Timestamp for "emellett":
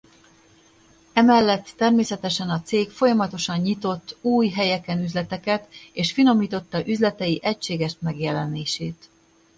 1.13-1.73